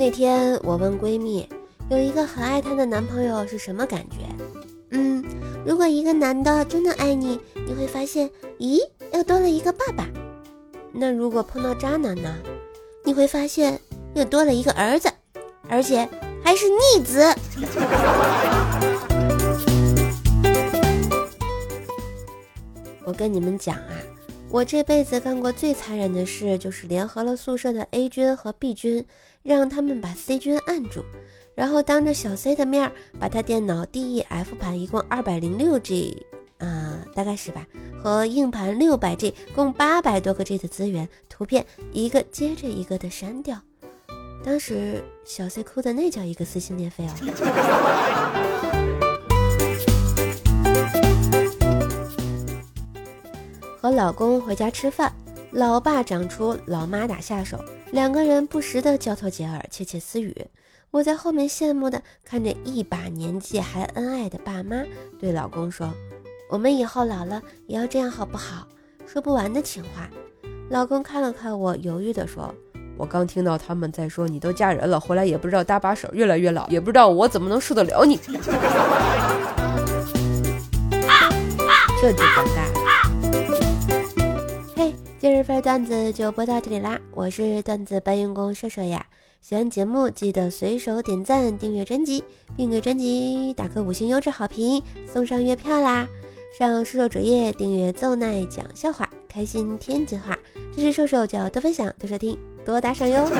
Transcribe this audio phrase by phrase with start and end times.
[0.00, 1.46] 那天我问闺蜜，
[1.90, 4.16] 有一个很爱她的男朋友是什么感觉？
[4.92, 5.22] 嗯，
[5.62, 8.78] 如果一个男的真的爱你，你会发现，咦，
[9.12, 10.06] 又多了一个爸爸。
[10.90, 12.34] 那如果碰到渣男呢？
[13.04, 13.78] 你会发现
[14.14, 15.10] 又多了一个儿子，
[15.68, 16.08] 而且
[16.42, 17.22] 还是逆子。
[23.04, 23.92] 我跟你们讲啊，
[24.52, 29.06] 我这辈子干过最残忍的事，就是联合了宿舍的 A 君和 B 君，
[29.44, 31.04] 让他们把 C 君按住，
[31.54, 32.90] 然后当着小 C 的面
[33.20, 36.26] 把他电脑 DEF 盘一共二百零六 G，
[36.58, 37.64] 啊，大概是吧，
[38.02, 43.56] 和硬盘六百 G，共八百多个 G 的资源图片一个接着一个的删掉。
[44.44, 47.14] 当时小 C 哭的那叫一个撕心裂肺啊！
[53.80, 55.10] 和老公回家吃饭，
[55.52, 57.58] 老爸长出，老妈打下手，
[57.92, 60.36] 两个人不时的交头接耳，窃窃私语。
[60.90, 64.84] 我在后面羡慕的看着一把年纪还恩爱的爸妈，
[65.18, 65.90] 对老公说
[66.50, 68.68] ：“我们以后老了也要这样好不好？”
[69.08, 70.10] 说不完的情话。
[70.68, 72.54] 老公看了看我，犹豫的说
[72.98, 78.20] ：“我刚听到他们在说你都嫁人了，回来也不知道搭把手，越来越老，也不知道我怎么能受得了你。”
[82.02, 82.69] 这就尴尬。
[85.20, 89.04] 今日份段子就播到这里啦，我是段子搬运工射手呀。
[89.42, 92.24] 喜欢节目记得随手点赞、订阅专辑，
[92.56, 96.08] 并给专辑打个五星优质好评，送上月票啦！
[96.58, 100.38] 上射手主页订阅奏奈讲笑话，开心天津话，
[100.74, 103.30] 支持射手就要多分享、多收听、多打赏哟。